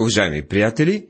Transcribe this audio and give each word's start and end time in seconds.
Уважаеми 0.00 0.42
приятели, 0.42 1.06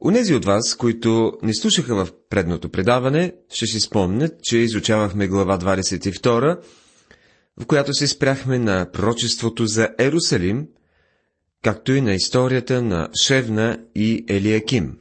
унези 0.00 0.34
от 0.34 0.44
вас, 0.44 0.76
които 0.76 1.32
не 1.42 1.54
слушаха 1.54 1.94
в 1.94 2.08
предното 2.30 2.68
предаване, 2.68 3.34
ще 3.50 3.66
си 3.66 3.80
спомнят, 3.80 4.34
че 4.42 4.58
изучавахме 4.58 5.28
глава 5.28 5.58
22, 5.58 6.60
в 7.60 7.66
която 7.66 7.94
се 7.94 8.06
спряхме 8.06 8.58
на 8.58 8.90
пророчеството 8.92 9.66
за 9.66 9.88
Ерусалим, 9.98 10.68
както 11.62 11.92
и 11.92 12.00
на 12.00 12.14
историята 12.14 12.82
на 12.82 13.08
Шевна 13.22 13.78
и 13.94 14.24
Елиаким. 14.28 14.98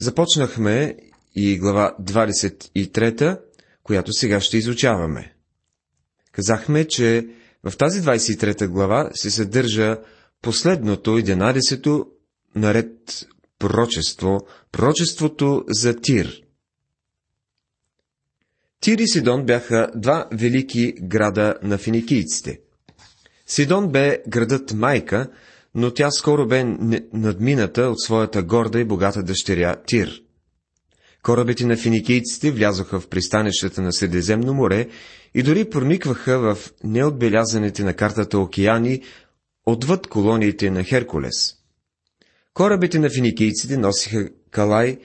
Започнахме 0.00 0.96
и 1.34 1.58
глава 1.58 1.96
23, 2.02 3.40
която 3.82 4.12
сега 4.12 4.40
ще 4.40 4.56
изучаваме. 4.56 5.34
Казахме, 6.32 6.84
че 6.84 7.26
в 7.64 7.76
тази 7.76 8.00
23 8.00 8.66
глава 8.66 9.10
се 9.14 9.30
съдържа 9.30 9.96
последното, 10.42 11.10
11-то, 11.10 12.06
наред 12.54 13.26
пророчество, 13.58 14.46
пророчеството 14.72 15.64
за 15.68 15.96
Тир. 16.00 16.42
Тир 18.80 18.98
и 18.98 19.08
Сидон 19.08 19.46
бяха 19.46 19.90
два 19.94 20.28
велики 20.32 20.94
града 21.02 21.54
на 21.62 21.78
финикийците. 21.78 22.60
Сидон 23.46 23.88
бе 23.88 24.22
градът 24.28 24.72
майка, 24.72 25.30
но 25.74 25.90
тя 25.90 26.10
скоро 26.10 26.46
бе 26.46 26.64
надмината 27.12 27.82
от 27.82 28.00
своята 28.00 28.42
горда 28.42 28.80
и 28.80 28.84
богата 28.84 29.22
дъщеря 29.22 29.76
Тир. 29.86 30.22
Корабите 31.22 31.66
на 31.66 31.76
финикийците 31.76 32.50
влязоха 32.50 33.00
в 33.00 33.08
пристанищата 33.08 33.82
на 33.82 33.92
Средиземно 33.92 34.54
море 34.54 34.88
и 35.34 35.42
дори 35.42 35.70
проникваха 35.70 36.38
в 36.38 36.58
неотбелязаните 36.84 37.84
на 37.84 37.94
картата 37.94 38.38
океани 38.38 39.02
отвъд 39.72 40.06
колониите 40.06 40.70
на 40.70 40.84
Херкулес. 40.84 41.56
Корабите 42.54 42.98
на 42.98 43.10
финикийците 43.10 43.76
носиха 43.76 44.30
калай 44.50 44.98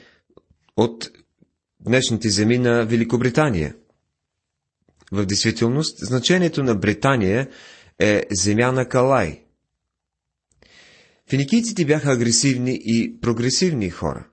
от 0.78 1.10
днешните 1.80 2.30
земи 2.30 2.58
на 2.58 2.86
Великобритания. 2.86 3.76
В 5.12 5.26
действителност, 5.26 5.98
значението 6.00 6.64
на 6.64 6.76
Британия 6.76 7.50
е 8.00 8.24
земя 8.32 8.72
на 8.72 8.90
Калай. 8.90 9.42
Финикийците 11.30 11.86
бяха 11.86 12.12
агресивни 12.12 12.80
и 12.86 13.20
прогресивни 13.22 13.90
хора. 13.90 14.28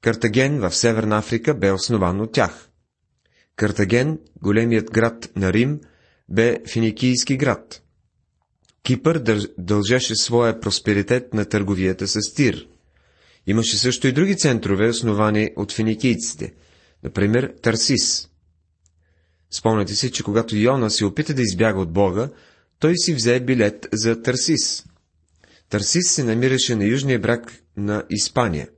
Картаген 0.00 0.60
в 0.60 0.76
Северна 0.76 1.18
Африка 1.18 1.54
бе 1.54 1.72
основан 1.72 2.20
от 2.20 2.32
тях. 2.32 2.68
Картаген, 3.56 4.18
големият 4.42 4.90
град 4.90 5.30
на 5.36 5.52
Рим, 5.52 5.80
бе 6.28 6.58
финикийски 6.68 7.36
град. 7.36 7.83
Кипър 8.84 9.18
дължеше 9.58 10.16
своя 10.16 10.60
просперитет 10.60 11.34
на 11.34 11.44
търговията 11.44 12.08
с 12.08 12.34
Тир. 12.34 12.68
Имаше 13.46 13.76
също 13.76 14.06
и 14.06 14.12
други 14.12 14.36
центрове, 14.36 14.88
основани 14.88 15.50
от 15.56 15.72
финикийците, 15.72 16.54
например 17.02 17.54
Тарсис. 17.62 18.28
Спомняте 19.50 19.94
си, 19.94 20.10
че 20.10 20.22
когато 20.22 20.56
Йона 20.56 20.90
се 20.90 21.04
опита 21.04 21.34
да 21.34 21.42
избяга 21.42 21.80
от 21.80 21.92
Бога, 21.92 22.28
той 22.78 22.96
си 22.96 23.14
взе 23.14 23.40
билет 23.40 23.88
за 23.92 24.22
Тарсис. 24.22 24.84
Тарсис 25.68 26.10
се 26.10 26.24
намираше 26.24 26.76
на 26.76 26.84
южния 26.84 27.18
брак 27.18 27.52
на 27.76 28.04
Испания. 28.10 28.68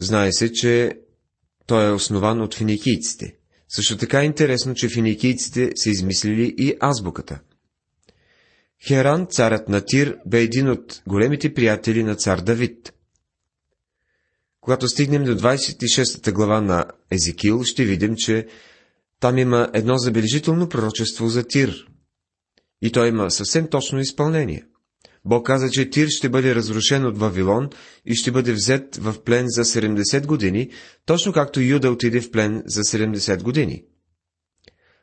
Знае 0.00 0.32
се, 0.32 0.52
че 0.52 0.98
той 1.66 1.88
е 1.88 1.92
основан 1.92 2.40
от 2.40 2.54
финикийците. 2.54 3.36
Също 3.68 3.96
така 3.96 4.20
е 4.20 4.24
интересно, 4.24 4.74
че 4.74 4.88
финикийците 4.88 5.70
са 5.76 5.90
измислили 5.90 6.54
и 6.58 6.74
азбуката. 6.80 7.40
Херан, 8.86 9.26
царят 9.30 9.68
на 9.68 9.80
Тир, 9.80 10.18
бе 10.26 10.40
един 10.40 10.70
от 10.70 11.02
големите 11.06 11.54
приятели 11.54 12.02
на 12.02 12.14
цар 12.14 12.40
Давид. 12.40 12.92
Когато 14.60 14.88
стигнем 14.88 15.24
до 15.24 15.34
26 15.38 16.32
глава 16.32 16.60
на 16.60 16.84
Езекил, 17.10 17.64
ще 17.64 17.84
видим, 17.84 18.14
че 18.16 18.46
там 19.20 19.38
има 19.38 19.70
едно 19.74 19.98
забележително 19.98 20.68
пророчество 20.68 21.28
за 21.28 21.44
Тир. 21.44 21.86
И 22.82 22.92
той 22.92 23.08
има 23.08 23.30
съвсем 23.30 23.68
точно 23.68 24.00
изпълнение. 24.00 24.64
Бог 25.24 25.46
каза, 25.46 25.70
че 25.70 25.90
Тир 25.90 26.08
ще 26.08 26.28
бъде 26.28 26.54
разрушен 26.54 27.06
от 27.06 27.18
Вавилон 27.18 27.70
и 28.04 28.14
ще 28.14 28.30
бъде 28.30 28.52
взет 28.52 28.96
в 28.96 29.22
плен 29.24 29.44
за 29.48 29.64
70 29.64 30.26
години, 30.26 30.70
точно 31.06 31.32
както 31.32 31.60
Юда 31.60 31.90
отиде 31.90 32.20
в 32.20 32.30
плен 32.30 32.62
за 32.66 32.80
70 32.80 33.42
години. 33.42 33.84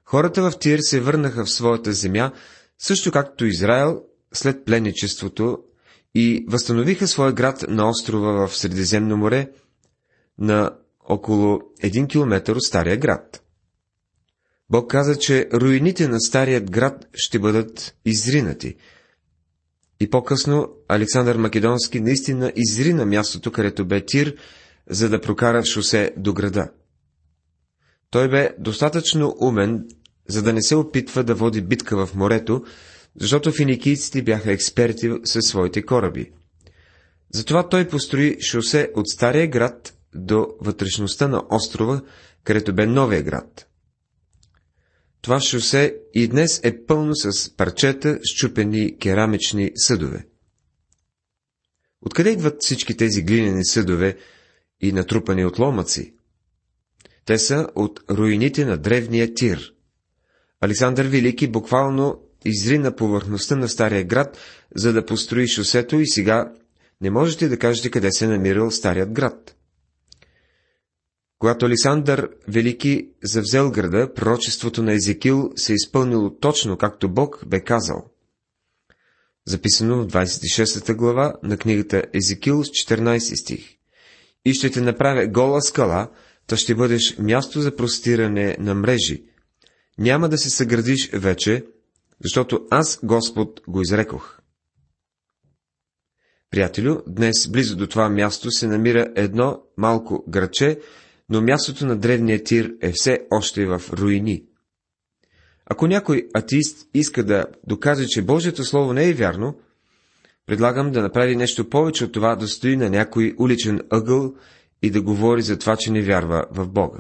Хората 0.06 0.52
в 0.52 0.60
Тир 0.60 0.80
се 0.82 1.00
върнаха 1.00 1.46
в 1.46 1.52
своята 1.52 1.94
земя, 1.94 2.32
също 2.80 3.12
както 3.12 3.46
Израел 3.46 4.02
след 4.34 4.66
пленничеството 4.66 5.58
и 6.16 6.46
възстановиха 6.50 7.08
своя 7.08 7.34
град 7.34 7.66
на 7.68 7.90
острова 7.90 8.48
в 8.48 8.58
Средиземно 8.58 9.18
море 9.18 9.50
на 10.38 10.72
около 11.10 11.62
един 11.82 12.08
километър 12.08 12.56
от 12.56 12.64
Стария 12.64 12.98
град. 12.98 13.44
Бог 14.70 14.92
каза, 14.92 15.20
че 15.20 15.50
руините 15.54 16.08
на 16.08 16.22
Старият 16.22 16.72
град 16.72 17.08
ще 17.14 17.40
бъдат 17.40 17.96
изринати. 18.06 18.76
И 20.00 20.10
по-късно 20.10 20.70
Александър 20.90 21.38
Македонски 21.38 22.00
наистина 22.00 22.54
изрина 22.56 23.06
мястото, 23.06 23.52
където 23.52 23.86
бе 23.86 24.06
Тир, 24.06 24.36
за 24.90 25.10
да 25.10 25.22
прокара 25.22 25.66
шосе 25.66 26.14
до 26.18 26.34
града. 26.34 26.72
Той 28.10 28.30
бе 28.30 28.56
достатъчно 28.60 29.36
умен 29.40 29.88
за 30.28 30.44
да 30.44 30.54
не 30.54 30.62
се 30.62 30.76
опитва 30.76 31.24
да 31.24 31.36
води 31.36 31.62
битка 31.62 32.06
в 32.06 32.16
морето, 32.16 32.64
защото 33.20 33.52
финикийците 33.52 34.22
бяха 34.22 34.52
експерти 34.52 35.12
със 35.24 35.46
своите 35.46 35.86
кораби. 35.86 36.32
Затова 37.34 37.70
той 37.70 37.88
построи 37.88 38.42
шосе 38.42 38.92
от 38.96 39.10
Стария 39.10 39.48
град 39.48 39.98
до 40.16 40.48
вътрешността 40.62 41.28
на 41.28 41.44
острова, 41.50 42.02
където 42.44 42.76
бе 42.76 42.86
новия 42.86 43.24
град. 43.24 43.68
Това 45.22 45.40
шосе 45.40 45.96
и 46.14 46.28
днес 46.28 46.60
е 46.64 46.86
пълно 46.86 47.16
с 47.16 47.56
парчета, 47.58 48.20
щупени 48.24 48.98
керамични 48.98 49.72
съдове. 49.76 50.26
Откъде 52.02 52.30
идват 52.30 52.64
всички 52.64 52.98
тези 52.98 53.24
глинени 53.24 53.66
съдове 53.66 54.18
и 54.82 54.92
натрупани 54.92 55.46
отломъци? 55.46 56.14
Те 57.26 57.38
са 57.38 57.68
от 57.76 58.00
руините 58.12 58.66
на 58.66 58.78
древния 58.78 59.34
тир. 59.34 59.73
Александър 60.64 61.06
Велики 61.06 61.48
буквално 61.48 62.22
изри 62.46 62.78
на 62.78 62.96
повърхността 62.96 63.56
на 63.56 63.70
Стария 63.70 64.04
град, 64.04 64.38
за 64.76 64.94
да 64.94 65.06
построи 65.06 65.48
шосето 65.48 66.00
и 66.00 66.08
сега 66.08 66.54
не 67.02 67.10
можете 67.10 67.48
да 67.48 67.60
кажете 67.60 67.92
къде 67.92 68.12
се 68.12 68.26
е 68.26 68.28
намирал 68.28 68.72
Старият 68.72 69.12
град. 69.12 69.56
Когато 71.40 71.66
Александър 71.66 72.30
Велики 72.48 73.10
завзел 73.24 73.72
града, 73.72 74.14
пророчеството 74.14 74.84
на 74.84 74.94
Езекил 74.94 75.52
се 75.56 75.74
е 75.74 75.76
изпълнило 75.76 76.38
точно 76.38 76.78
както 76.78 77.10
Бог 77.10 77.44
бе 77.48 77.60
казал. 77.60 78.06
Записано 79.48 80.04
в 80.04 80.08
26 80.08 80.96
глава 80.96 81.34
на 81.44 81.58
книгата 81.58 82.04
Езекил 82.14 82.64
с 82.64 82.68
14 82.70 83.42
стих. 83.42 83.78
И 84.46 84.54
ще 84.54 84.70
те 84.70 84.82
направя 84.82 85.28
гола 85.28 85.62
скала, 85.62 86.12
та 86.48 86.58
ще 86.58 86.76
бъдеш 86.76 87.18
място 87.20 87.62
за 87.62 87.76
простиране 87.76 88.58
на 88.60 88.76
мрежи, 88.76 89.24
няма 89.98 90.30
да 90.30 90.38
се 90.38 90.50
съградиш 90.50 91.10
вече, 91.14 91.66
защото 92.24 92.68
аз, 92.72 93.00
Господ, 93.04 93.62
го 93.68 93.82
изрекох. 93.82 94.40
Приятелю, 96.50 96.98
днес 97.08 97.48
близо 97.48 97.76
до 97.76 97.88
това 97.88 98.10
място 98.10 98.52
се 98.52 98.68
намира 98.68 99.14
едно 99.16 99.62
малко 99.78 100.24
граче, 100.30 100.80
но 101.30 101.42
мястото 101.42 101.86
на 101.86 101.98
древния 101.98 102.44
тир 102.44 102.74
е 102.82 102.92
все 102.92 103.20
още 103.32 103.66
в 103.66 103.82
руини. 103.94 104.46
Ако 105.66 105.88
някой 105.88 106.28
атеист 106.34 106.88
иска 106.94 107.24
да 107.24 107.46
докаже, 107.68 108.08
че 108.08 108.22
Божието 108.22 108.64
Слово 108.64 108.94
не 108.94 109.10
е 109.10 109.14
вярно, 109.14 109.60
предлагам 110.46 110.92
да 110.92 111.02
направи 111.02 111.36
нещо 111.36 111.70
повече 111.70 112.06
от 112.06 112.12
това 112.12 112.36
да 112.36 112.48
стои 112.48 112.76
на 112.78 112.90
някой 112.90 113.36
уличен 113.40 113.82
ъгъл 113.90 114.34
и 114.82 114.92
да 114.92 115.02
говори 115.02 115.42
за 115.42 115.60
това, 115.60 115.78
че 115.78 115.92
не 115.92 116.02
вярва 116.02 116.46
в 116.52 116.68
Бога. 116.68 117.00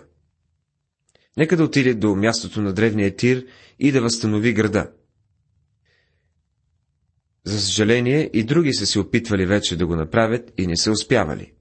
Нека 1.37 1.57
да 1.57 1.63
отиде 1.63 1.93
до 1.93 2.15
мястото 2.15 2.61
на 2.61 2.73
древния 2.73 3.15
тир 3.15 3.45
и 3.79 3.91
да 3.91 4.01
възстанови 4.01 4.53
града. 4.53 4.91
За 7.45 7.61
съжаление, 7.61 8.29
и 8.33 8.43
други 8.43 8.73
са 8.73 8.85
се 8.85 8.99
опитвали 8.99 9.45
вече 9.45 9.77
да 9.77 9.87
го 9.87 9.95
направят 9.95 10.53
и 10.57 10.67
не 10.67 10.77
са 10.77 10.91
успявали. 10.91 11.53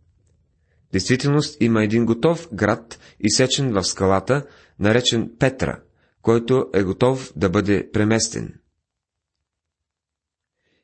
Действителност 0.93 1.57
има 1.61 1.85
един 1.85 2.07
готов 2.07 2.49
град, 2.53 3.01
изсечен 3.21 3.73
в 3.73 3.85
скалата, 3.85 4.47
наречен 4.79 5.31
Петра, 5.39 5.81
който 6.23 6.67
е 6.75 6.83
готов 6.83 7.33
да 7.37 7.51
бъде 7.51 7.91
преместен. 7.93 8.55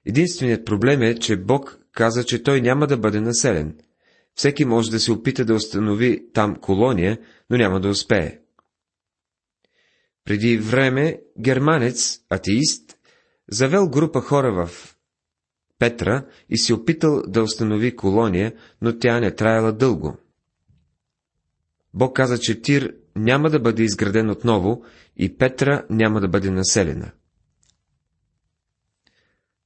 Единственият 0.06 0.66
проблем 0.66 1.02
е, 1.02 1.14
че 1.14 1.36
Бог 1.36 1.78
каза, 1.92 2.24
че 2.24 2.42
той 2.42 2.60
няма 2.60 2.86
да 2.86 2.98
бъде 2.98 3.20
населен. 3.20 3.78
Всеки 4.34 4.64
може 4.64 4.90
да 4.90 5.00
се 5.00 5.12
опита 5.12 5.44
да 5.44 5.54
установи 5.54 6.32
там 6.32 6.56
колония, 6.56 7.18
но 7.50 7.56
няма 7.56 7.80
да 7.80 7.88
успее. 7.88 8.38
Преди 10.28 10.58
време 10.58 11.20
германец, 11.40 12.20
атеист, 12.30 12.96
завел 13.50 13.88
група 13.88 14.20
хора 14.20 14.66
в 14.66 14.96
Петра 15.78 16.26
и 16.48 16.58
се 16.58 16.74
опитал 16.74 17.22
да 17.26 17.42
установи 17.42 17.96
колония, 17.96 18.54
но 18.82 18.98
тя 18.98 19.20
не 19.20 19.34
траяла 19.34 19.72
дълго. 19.72 20.16
Бог 21.94 22.16
каза, 22.16 22.38
че 22.38 22.62
Тир 22.62 22.94
няма 23.16 23.50
да 23.50 23.60
бъде 23.60 23.82
изграден 23.82 24.30
отново 24.30 24.84
и 25.16 25.38
Петра 25.38 25.86
няма 25.90 26.20
да 26.20 26.28
бъде 26.28 26.50
населена. 26.50 27.10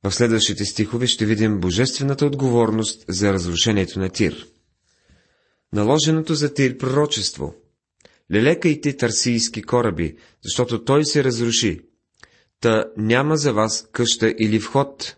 В 0.05 0.12
следващите 0.12 0.65
стихове 0.65 1.06
ще 1.06 1.26
видим 1.26 1.61
божествената 1.61 2.26
отговорност 2.26 3.05
за 3.08 3.32
разрушението 3.32 4.00
на 4.00 4.08
Тир. 4.08 4.47
Наложеното 5.73 6.35
за 6.35 6.55
Тир 6.55 6.79
пророчество. 6.79 7.55
Лелекайте 8.32 8.96
търсийски 8.96 9.62
кораби, 9.62 10.17
защото 10.44 10.84
той 10.84 11.05
се 11.05 11.25
разруши. 11.25 11.81
Та 12.61 12.84
няма 12.96 13.37
за 13.37 13.52
вас 13.52 13.88
къща 13.93 14.34
или 14.38 14.61
вход. 14.61 15.17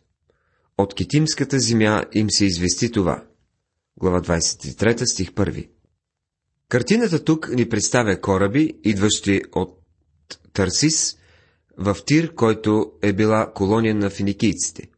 От 0.78 0.94
китимската 0.94 1.58
земя 1.58 2.04
им 2.12 2.30
се 2.30 2.44
извести 2.44 2.90
това. 2.90 3.24
Глава 3.96 4.20
23, 4.20 5.04
стих 5.04 5.30
1. 5.30 5.68
Картината 6.68 7.24
тук 7.24 7.48
ни 7.48 7.68
представя 7.68 8.20
кораби, 8.20 8.74
идващи 8.84 9.42
от 9.52 9.78
Тарсис, 10.52 11.16
в 11.78 11.96
Тир, 12.06 12.34
който 12.34 12.92
е 13.02 13.12
била 13.12 13.52
колония 13.54 13.94
на 13.94 14.10
финикийците. 14.10 14.88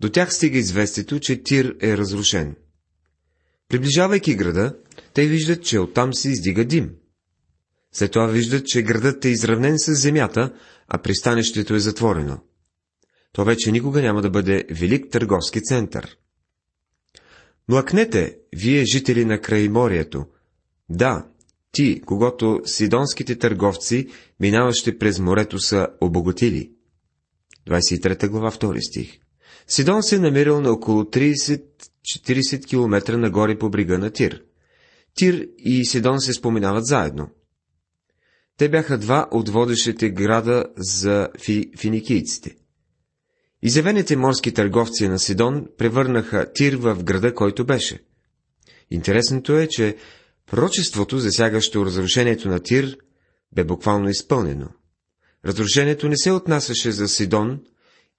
До 0.00 0.10
тях 0.10 0.34
стига 0.34 0.58
известието, 0.58 1.20
че 1.20 1.42
Тир 1.42 1.76
е 1.80 1.96
разрушен. 1.96 2.56
Приближавайки 3.68 4.34
града, 4.34 4.76
те 5.14 5.26
виждат, 5.26 5.64
че 5.64 5.78
оттам 5.78 6.14
се 6.14 6.30
издига 6.30 6.64
дим. 6.64 6.90
След 7.98 8.12
това 8.12 8.26
виждат, 8.26 8.66
че 8.66 8.82
градът 8.82 9.24
е 9.24 9.28
изравнен 9.28 9.74
с 9.78 9.94
земята, 9.94 10.52
а 10.88 10.98
пристанището 10.98 11.74
е 11.74 11.78
затворено. 11.78 12.38
То 13.32 13.44
вече 13.44 13.72
никога 13.72 14.02
няма 14.02 14.22
да 14.22 14.30
бъде 14.30 14.64
велик 14.70 15.10
търговски 15.10 15.62
център. 15.62 16.16
Млъкнете, 17.68 18.36
вие 18.56 18.84
жители 18.84 19.24
на 19.24 19.40
крайморието. 19.40 20.26
Да, 20.88 21.26
ти, 21.72 22.00
когато 22.06 22.60
сидонските 22.64 23.38
търговци, 23.38 24.08
минаващи 24.40 24.98
през 24.98 25.18
морето, 25.18 25.58
са 25.58 25.88
обогатили. 26.00 26.70
23 27.68 28.28
глава, 28.28 28.50
2 28.50 28.88
стих. 28.88 29.18
Сидон 29.66 30.02
се 30.02 30.16
е 30.16 30.18
намирал 30.18 30.60
на 30.60 30.70
около 30.70 31.02
30-40 31.02 32.66
км 32.68 33.18
нагоре 33.18 33.58
по 33.58 33.70
брига 33.70 33.98
на 33.98 34.10
Тир. 34.10 34.42
Тир 35.14 35.48
и 35.58 35.86
Сидон 35.86 36.20
се 36.20 36.32
споменават 36.32 36.86
заедно. 36.86 37.28
Те 38.58 38.68
бяха 38.68 38.98
два 38.98 39.28
от 39.30 39.48
водещите 39.48 40.10
града 40.10 40.64
за 40.76 41.28
фи, 41.44 41.70
финикийците. 41.78 42.56
Изявените 43.62 44.16
морски 44.16 44.54
търговци 44.54 45.08
на 45.08 45.18
Сидон 45.18 45.66
превърнаха 45.78 46.52
Тир 46.52 46.76
в 46.76 47.04
града, 47.04 47.34
който 47.34 47.64
беше. 47.64 48.02
Интересното 48.90 49.58
е, 49.58 49.66
че 49.70 49.96
пророчеството, 50.46 51.18
засягащо 51.18 51.86
разрушението 51.86 52.48
на 52.48 52.60
Тир, 52.60 52.96
бе 53.52 53.64
буквално 53.64 54.08
изпълнено. 54.08 54.68
Разрушението 55.44 56.08
не 56.08 56.16
се 56.16 56.30
отнасяше 56.30 56.92
за 56.92 57.08
Сидон, 57.08 57.60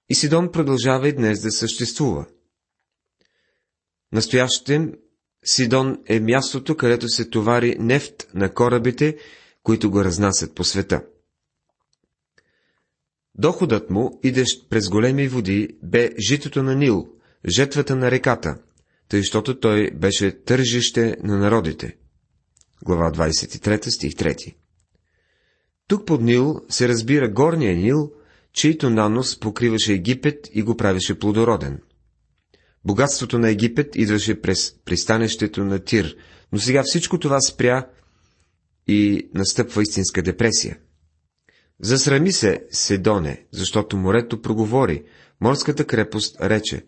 и 0.08 0.14
Сидон 0.14 0.52
продължава 0.52 1.08
и 1.08 1.12
днес 1.12 1.40
да 1.40 1.50
съществува. 1.50 2.26
Настоящем 4.12 4.92
Сидон 5.44 5.98
е 6.06 6.20
мястото, 6.20 6.76
където 6.76 7.08
се 7.08 7.30
товари 7.30 7.76
нефт 7.78 8.28
на 8.34 8.54
корабите, 8.54 9.16
които 9.62 9.90
го 9.90 10.04
разнасят 10.04 10.54
по 10.54 10.64
света. 10.64 11.02
Доходът 13.34 13.90
му, 13.90 14.20
идещ 14.22 14.70
през 14.70 14.88
големи 14.88 15.28
води, 15.28 15.68
бе 15.82 16.10
житото 16.28 16.62
на 16.62 16.74
Нил, 16.74 17.08
жетвата 17.48 17.96
на 17.96 18.10
реката, 18.10 18.58
тъй, 19.08 19.20
защото 19.20 19.60
той 19.60 19.90
беше 19.90 20.44
тържище 20.44 21.16
на 21.22 21.38
народите. 21.38 21.96
Глава 22.84 23.12
23, 23.12 23.88
стих 23.88 24.12
3 24.12 24.54
Тук 25.88 26.06
под 26.06 26.20
Нил 26.20 26.60
се 26.68 26.88
разбира 26.88 27.32
горния 27.32 27.76
Нил, 27.76 28.12
чийто 28.52 28.90
нанос 28.90 29.40
покриваше 29.40 29.92
Египет 29.92 30.48
и 30.52 30.62
го 30.62 30.76
правеше 30.76 31.18
плодороден. 31.18 31.80
Богатството 32.84 33.38
на 33.38 33.50
Египет 33.50 33.96
идваше 33.96 34.40
през 34.40 34.74
пристанището 34.84 35.64
на 35.64 35.78
Тир, 35.78 36.16
но 36.52 36.58
сега 36.58 36.82
всичко 36.84 37.18
това 37.18 37.40
спря 37.40 37.86
и 38.86 39.30
настъпва 39.34 39.82
истинска 39.82 40.22
депресия. 40.22 40.78
Засрами 41.82 42.32
се, 42.32 42.66
Седоне, 42.70 43.46
защото 43.52 43.96
морето 43.96 44.42
проговори, 44.42 45.04
морската 45.40 45.84
крепост 45.84 46.40
рече, 46.40 46.84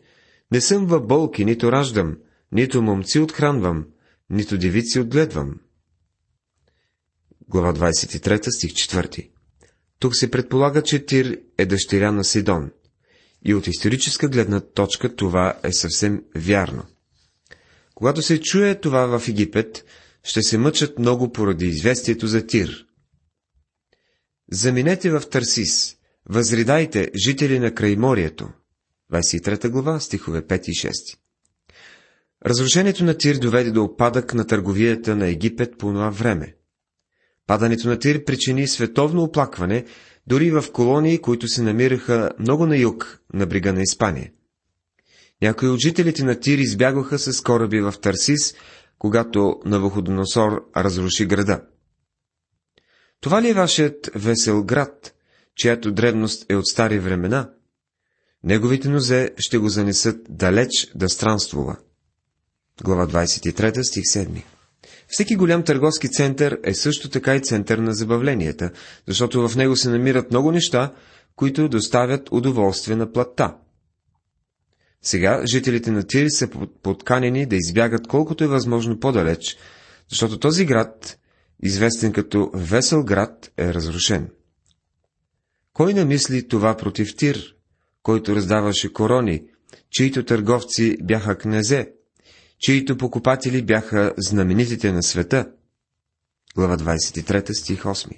не 0.53 0.61
съм 0.61 0.87
в 0.87 1.00
болки, 1.00 1.44
нито 1.44 1.73
раждам, 1.73 2.17
нито 2.53 2.83
момци 2.83 3.19
отхранвам, 3.19 3.87
нито 4.31 4.59
девици 4.59 5.00
отгледвам. 5.00 5.55
Глава 7.49 7.75
23, 7.75 8.50
стих 8.50 8.73
4 8.73 9.31
Тук 9.99 10.17
се 10.17 10.31
предполага, 10.31 10.83
че 10.83 11.06
Тир 11.06 11.39
е 11.59 11.67
дъщеря 11.67 12.12
на 12.12 12.25
Сидон. 12.25 12.71
И 13.44 13.55
от 13.55 13.67
историческа 13.67 14.29
гледна 14.29 14.61
точка 14.61 15.17
това 15.17 15.59
е 15.62 15.73
съвсем 15.73 16.25
вярно. 16.37 16.83
Когато 17.94 18.23
се 18.23 18.41
чуе 18.41 18.81
това 18.81 19.19
в 19.19 19.29
Египет, 19.29 19.85
ще 20.24 20.42
се 20.42 20.58
мъчат 20.58 20.98
много 20.98 21.32
поради 21.32 21.66
известието 21.66 22.26
за 22.26 22.46
Тир. 22.46 22.86
Заминете 24.50 25.10
в 25.10 25.22
Тарсис, 25.30 25.96
възридайте, 26.28 27.10
жители 27.26 27.58
на 27.58 27.74
крайморието. 27.74 28.48
23 29.12 29.69
глава, 29.69 30.00
стихове 30.00 30.42
5 30.42 30.69
и 30.69 30.72
6. 30.72 31.19
Разрушението 32.46 33.04
на 33.04 33.19
Тир 33.19 33.36
доведе 33.36 33.70
до 33.70 33.84
опадък 33.84 34.34
на 34.34 34.46
търговията 34.46 35.16
на 35.16 35.28
Египет 35.28 35.78
по 35.78 35.86
това 35.86 36.10
време. 36.10 36.54
Падането 37.46 37.88
на 37.88 37.98
Тир 37.98 38.24
причини 38.24 38.69
световно 38.69 39.22
оплакване, 39.22 39.84
дори 40.26 40.50
в 40.50 40.64
колонии, 40.72 41.19
които 41.19 41.48
се 41.48 41.62
намираха 41.62 42.30
много 42.38 42.66
на 42.66 42.76
юг, 42.76 43.20
на 43.34 43.46
брига 43.46 43.72
на 43.72 43.82
Испания. 43.82 44.30
Някои 45.42 45.69
от 45.69 45.80
жителите 45.80 46.24
на 46.24 46.40
Тир 46.40 46.58
избягваха 46.58 47.19
с 47.19 47.40
кораби 47.40 47.80
в 47.80 47.94
Тарсис, 48.02 48.54
когато 49.02 49.60
Навуходоносор 49.64 50.64
разруши 50.76 51.26
града. 51.26 51.62
Това 53.20 53.43
ли 53.43 53.49
е 53.49 53.54
вашият 53.54 54.10
весел 54.14 54.64
град, 54.64 55.14
чиято 55.56 55.93
древност 55.93 56.46
е 56.49 56.56
от 56.56 56.66
стари 56.66 56.99
времена? 56.99 57.50
Неговите 58.44 58.88
нозе 58.88 59.31
ще 59.38 59.58
го 59.58 59.69
занесат 59.69 60.16
далеч 60.28 60.90
да 60.94 61.08
странствува. 61.08 61.76
Глава 62.84 63.06
23, 63.06 63.82
стих 63.82 64.03
7 64.03 64.43
Всеки 65.08 65.36
голям 65.36 65.65
търговски 65.65 66.10
център 66.10 66.58
е 66.65 66.74
също 66.74 67.10
така 67.10 67.36
и 67.36 67.43
център 67.43 67.79
на 67.79 67.94
забавленията, 67.94 68.70
защото 69.08 69.48
в 69.48 69.56
него 69.56 69.77
се 69.77 69.91
намират 69.91 70.31
много 70.31 70.53
неща, 70.53 70.94
които 71.36 71.69
доставят 71.69 72.29
удоволствие 72.32 72.96
на 72.96 73.12
плата. 73.12 73.55
Сега 75.03 75.43
жителите 75.47 75.91
на 75.91 76.06
Тир 76.06 76.29
са 76.29 76.49
подканени 76.82 77.47
да 77.47 77.56
избягат 77.56 78.06
колкото 78.09 78.44
е 78.44 78.49
възможно 78.49 79.01
по-далеч, 79.01 79.56
защото 80.11 80.39
този 80.39 80.65
град, 80.65 81.19
известен 81.63 82.13
като 82.13 82.51
Весел 82.55 83.05
град, 83.05 83.53
е 83.59 83.75
разрушен. 83.75 84.31
Кой 85.73 85.94
намисли 85.94 86.49
това 86.49 86.77
против 86.77 87.17
Тир, 87.17 87.56
който 88.03 88.37
раздаваше 88.37 88.93
корони, 88.93 89.43
чието 89.91 90.25
търговци 90.25 90.97
бяха 91.03 91.39
князе, 91.39 91.93
чието 92.59 92.97
покупатели 92.97 93.63
бяха 93.63 94.15
знаменитите 94.19 94.93
на 94.93 95.03
света? 95.03 95.51
Глава 96.55 96.77
23, 96.77 97.53
стих 97.53 97.82
8 97.82 98.11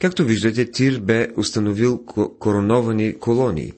Както 0.00 0.24
виждате, 0.24 0.70
Тир 0.70 1.00
бе 1.00 1.28
установил 1.36 2.04
короновани 2.38 3.18
колонии. 3.18 3.72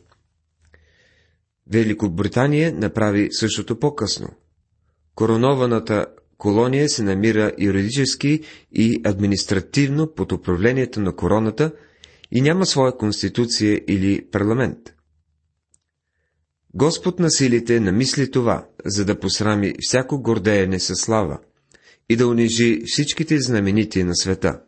Великобритания 1.73 2.75
направи 2.75 3.28
същото 3.33 3.78
по-късно. 3.78 4.28
Коронованата 5.14 6.06
колония 6.38 6.88
се 6.88 7.02
намира 7.02 7.52
юридически 7.59 8.40
и 8.73 9.00
административно 9.04 10.14
под 10.14 10.33
управлението 10.33 11.00
на 11.00 11.16
короната 11.16 11.73
и 12.33 12.40
няма 12.40 12.66
своя 12.66 12.97
конституция 12.97 13.80
или 13.88 14.26
парламент. 14.30 14.78
Господ 16.75 17.18
на 17.18 17.30
силите 17.30 17.80
намисли 17.80 18.30
това, 18.30 18.66
за 18.85 19.04
да 19.04 19.21
посрами 19.21 19.75
всяко 19.80 20.23
гордеене 20.23 20.80
със 20.80 20.99
слава 20.99 21.38
и 22.09 22.16
да 22.16 22.28
унижи 22.28 22.83
всичките 22.87 23.40
знаменити 23.40 24.04
на 24.04 24.16
света. 24.16 24.61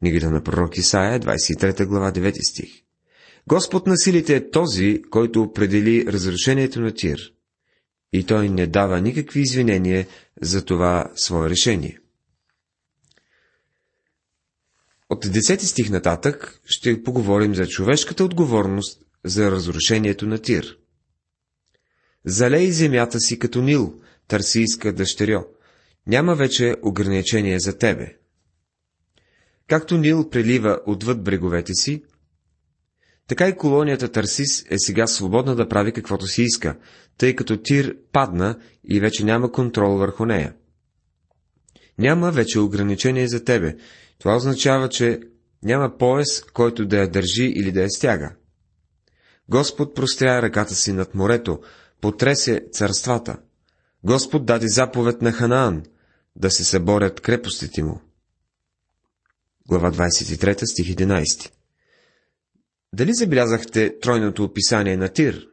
Книгата 0.00 0.30
на 0.30 0.42
пророк 0.42 0.76
Исаия, 0.76 1.20
23 1.20 1.86
глава, 1.86 2.12
9 2.12 2.50
стих. 2.50 2.85
Господ 3.48 3.86
на 3.86 3.96
силите 3.96 4.36
е 4.36 4.50
този, 4.50 5.02
който 5.10 5.42
определи 5.42 6.06
разрушението 6.06 6.80
на 6.80 6.94
Тир. 6.94 7.32
И 8.12 8.24
той 8.24 8.48
не 8.48 8.66
дава 8.66 9.00
никакви 9.00 9.40
извинения 9.40 10.06
за 10.42 10.64
това 10.64 11.12
свое 11.14 11.50
решение. 11.50 11.98
От 15.10 15.26
10 15.26 15.58
стих 15.58 15.90
нататък 15.90 16.60
ще 16.64 17.02
поговорим 17.02 17.54
за 17.54 17.66
човешката 17.66 18.24
отговорност 18.24 19.02
за 19.24 19.50
разрушението 19.50 20.26
на 20.26 20.38
Тир. 20.38 20.78
Залей 22.24 22.70
земята 22.70 23.20
си 23.20 23.38
като 23.38 23.62
Нил, 23.62 24.00
Тарсийска 24.28 24.92
дъщерьо. 24.92 25.44
Няма 26.06 26.34
вече 26.34 26.76
ограничение 26.82 27.60
за 27.60 27.78
тебе. 27.78 28.16
Както 29.68 29.98
Нил 29.98 30.30
прелива 30.30 30.80
отвъд 30.86 31.24
бреговете 31.24 31.74
си, 31.74 32.02
така 33.28 33.48
и 33.48 33.56
колонията 33.56 34.08
Тарсис 34.08 34.64
е 34.70 34.78
сега 34.78 35.06
свободна 35.06 35.56
да 35.56 35.68
прави 35.68 35.92
каквото 35.92 36.26
си 36.26 36.42
иска, 36.42 36.76
тъй 37.18 37.36
като 37.36 37.62
Тир 37.62 37.96
падна 38.12 38.58
и 38.84 39.00
вече 39.00 39.24
няма 39.24 39.52
контрол 39.52 39.96
върху 39.96 40.24
нея. 40.24 40.54
Няма 41.98 42.30
вече 42.30 42.60
ограничение 42.60 43.28
за 43.28 43.44
тебе. 43.44 43.76
Това 44.18 44.36
означава, 44.36 44.88
че 44.88 45.20
няма 45.62 45.98
пояс, 45.98 46.42
който 46.42 46.86
да 46.86 46.96
я 46.96 47.10
държи 47.10 47.44
или 47.44 47.72
да 47.72 47.82
я 47.82 47.90
стяга. 47.90 48.32
Господ 49.48 49.94
простря 49.94 50.42
ръката 50.42 50.74
си 50.74 50.92
над 50.92 51.14
морето, 51.14 51.60
потресе 52.00 52.60
царствата. 52.72 53.36
Господ 54.04 54.46
даде 54.46 54.68
заповед 54.68 55.22
на 55.22 55.32
Ханаан, 55.32 55.82
да 56.36 56.50
се 56.50 56.64
съборят 56.64 57.20
крепостите 57.20 57.82
му. 57.82 58.00
Глава 59.68 59.92
23, 59.92 60.64
стих 60.64 60.86
11 60.86 61.55
Дали 62.92 63.14
забелязахте 63.14 63.98
тройното 64.00 64.44
описание 64.44 64.96
на 64.96 65.08
Тир? 65.08 65.48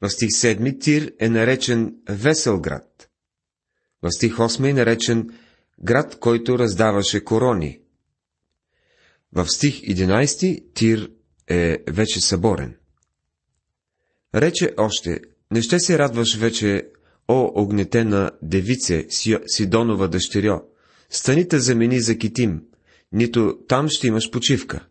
В 0.00 0.10
стих 0.10 0.28
7 0.28 0.80
Тир 0.80 1.12
е 1.20 1.28
наречен 1.28 1.96
Весел 2.08 2.60
град. 2.60 3.08
В 4.02 4.12
стих 4.12 4.36
8 4.36 4.70
е 4.70 4.72
наречен 4.72 5.30
град, 5.84 6.18
който 6.20 6.58
раздаваше 6.58 7.24
корони. 7.24 7.80
В 9.32 9.46
стих 9.48 9.80
11 9.80 10.74
Тир 10.74 11.10
е 11.48 11.78
вече 11.88 12.20
съборен. 12.20 12.76
Рече 14.34 14.74
още, 14.76 15.20
не 15.50 15.62
ще 15.62 15.78
се 15.78 15.98
радваш 15.98 16.36
вече, 16.36 16.88
о 17.28 17.52
огнетена 17.54 18.30
девице, 18.42 19.06
Сидонова 19.46 20.08
дъщерьо, 20.08 20.62
станите 21.10 21.58
замени 21.58 22.00
за 22.00 22.18
Китим, 22.18 22.62
нито 23.12 23.58
там 23.68 23.88
ще 23.88 24.06
имаш 24.06 24.30
почивка. 24.30 24.86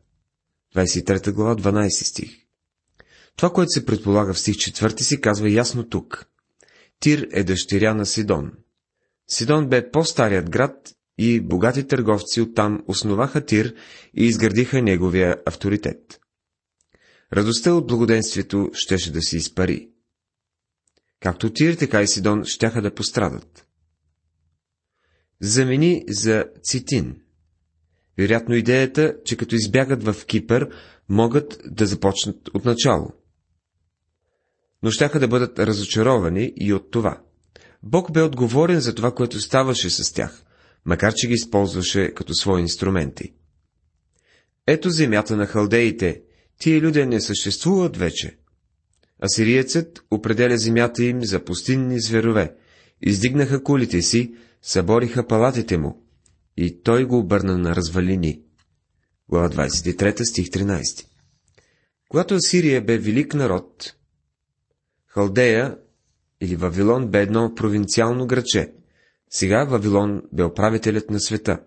23 0.75 1.31
глава, 1.31 1.55
12 1.55 1.89
стих. 1.89 2.45
Това, 3.35 3.49
което 3.49 3.69
се 3.69 3.85
предполага 3.85 4.33
в 4.33 4.39
стих 4.39 4.55
4, 4.55 5.01
си 5.01 5.21
казва 5.21 5.49
ясно 5.49 5.89
тук. 5.89 6.25
Тир 6.99 7.27
е 7.31 7.43
дъщеря 7.43 7.93
на 7.93 8.05
Сидон. 8.05 8.51
Сидон 9.27 9.69
бе 9.69 9.91
по-старият 9.91 10.49
град 10.49 10.95
и 11.17 11.41
богати 11.41 11.87
търговци 11.87 12.41
оттам 12.41 12.83
основаха 12.87 13.45
Тир 13.45 13.75
и 14.13 14.25
изградиха 14.25 14.81
неговия 14.81 15.37
авторитет. 15.45 16.19
Радостта 17.33 17.73
от 17.73 17.87
благоденствието 17.87 18.69
щеше 18.73 19.11
да 19.11 19.21
се 19.21 19.37
изпари. 19.37 19.89
Както 21.19 21.53
Тир, 21.53 21.73
така 21.73 22.01
и 22.01 22.07
Сидон 22.07 22.43
щяха 22.45 22.81
да 22.81 22.95
пострадат. 22.95 23.67
Замени 25.41 26.03
за 26.09 26.45
Цитин. 26.63 27.24
Вероятно 28.17 28.55
идеята, 28.55 29.15
че 29.25 29.37
като 29.37 29.55
избягат 29.55 30.03
в 30.03 30.25
Кипър, 30.25 30.69
могат 31.09 31.61
да 31.65 31.85
започнат 31.85 32.47
от 32.53 32.65
начало. 32.65 33.11
Но 34.83 34.91
щяха 34.91 35.19
да 35.19 35.27
бъдат 35.27 35.59
разочаровани 35.59 36.53
и 36.55 36.73
от 36.73 36.91
това. 36.91 37.21
Бог 37.83 38.11
бе 38.11 38.21
отговорен 38.21 38.79
за 38.79 38.95
това, 38.95 39.11
което 39.11 39.39
ставаше 39.39 39.89
с 39.89 40.13
тях, 40.13 40.43
макар 40.85 41.13
че 41.13 41.27
ги 41.27 41.33
използваше 41.33 42.13
като 42.13 42.33
свои 42.33 42.61
инструменти. 42.61 43.33
Ето 44.67 44.89
земята 44.89 45.35
на 45.35 45.45
халдеите, 45.45 46.21
тия 46.59 46.81
люди 46.81 47.05
не 47.05 47.21
съществуват 47.21 47.97
вече. 47.97 48.37
Асириецът 49.23 50.03
определя 50.11 50.57
земята 50.57 51.03
им 51.03 51.23
за 51.23 51.43
пустинни 51.43 52.01
зверове, 52.01 52.55
издигнаха 53.01 53.63
кулите 53.63 54.01
си, 54.01 54.33
събориха 54.61 55.27
палатите 55.27 55.77
му, 55.77 56.04
и 56.57 56.83
той 56.83 57.05
го 57.05 57.17
обърна 57.17 57.57
на 57.57 57.75
развалини. 57.75 58.41
Глава 59.29 59.49
23, 59.49 60.23
стих 60.23 60.47
13 60.47 61.05
Когато 62.09 62.33
Асирия 62.33 62.81
бе 62.81 62.97
велик 62.97 63.33
народ, 63.33 63.95
Халдея 65.07 65.77
или 66.41 66.55
Вавилон 66.55 67.07
бе 67.07 67.21
едно 67.21 67.55
провинциално 67.55 68.27
граче. 68.27 68.73
Сега 69.29 69.63
Вавилон 69.63 70.21
бе 70.33 70.43
управителят 70.43 71.09
на 71.09 71.19
света. 71.19 71.63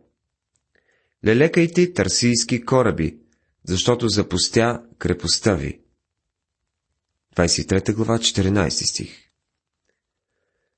Лелекайте 1.24 1.92
търсийски 1.92 2.64
кораби, 2.64 3.18
защото 3.64 4.08
запустя 4.08 4.82
крепостта 4.98 5.54
ви. 5.54 5.80
23 7.36 7.94
глава, 7.94 8.18
14 8.18 8.68
стих 8.68 9.30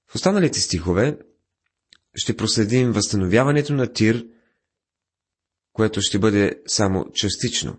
В 0.09 0.15
останалите 0.15 0.61
стихове 0.61 1.19
ще 2.15 2.37
проследим 2.37 2.93
възстановяването 2.93 3.73
на 3.73 3.93
Тир, 3.93 4.27
което 5.73 6.01
ще 6.01 6.19
бъде 6.19 6.63
само 6.67 7.05
частично. 7.15 7.77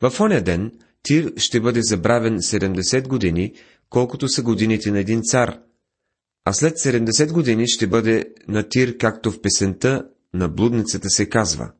В 0.00 0.20
оня 0.20 0.40
ден 0.40 0.72
Тир 1.02 1.32
ще 1.36 1.60
бъде 1.60 1.82
забравен 1.82 2.38
70 2.38 3.08
години, 3.08 3.54
колкото 3.88 4.28
са 4.28 4.42
годините 4.42 4.90
на 4.90 4.98
един 4.98 5.22
цар, 5.22 5.58
а 6.44 6.52
след 6.52 6.74
70 6.78 7.32
години 7.32 7.68
ще 7.68 7.86
бъде 7.86 8.34
на 8.48 8.68
Тир, 8.68 8.98
както 8.98 9.30
в 9.30 9.40
песента 9.40 10.08
на 10.34 10.48
блудницата 10.48 11.10
се 11.10 11.28
казва. 11.28 11.72